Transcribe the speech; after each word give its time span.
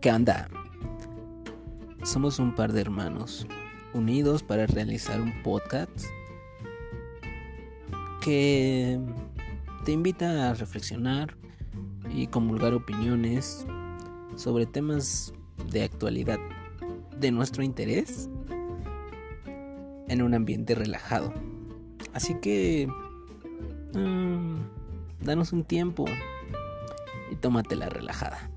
¿Qué 0.00 0.08
anda? 0.08 0.48
Somos 2.04 2.38
un 2.38 2.54
par 2.54 2.72
de 2.72 2.80
hermanos 2.80 3.46
unidos 3.92 4.42
para 4.42 4.66
realizar 4.66 5.20
un 5.20 5.42
podcast 5.42 6.06
que 8.22 8.98
te 9.84 9.92
invita 9.92 10.48
a 10.48 10.54
reflexionar 10.54 11.36
y 12.08 12.28
comulgar 12.28 12.72
opiniones 12.72 13.66
sobre 14.36 14.64
temas 14.64 15.34
de 15.70 15.82
actualidad 15.82 16.38
de 17.18 17.30
nuestro 17.30 17.62
interés 17.62 18.30
en 20.08 20.22
un 20.22 20.32
ambiente 20.32 20.74
relajado. 20.74 21.34
Así 22.14 22.36
que 22.40 22.88
mm, 23.92 24.54
danos 25.20 25.52
un 25.52 25.62
tiempo 25.62 26.06
y 27.30 27.36
tómate 27.36 27.76
la 27.76 27.90
relajada. 27.90 28.50